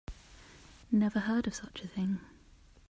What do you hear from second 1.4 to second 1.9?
of such a